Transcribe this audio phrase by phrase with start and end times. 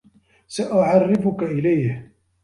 [0.47, 2.11] سأعرّفك إليه.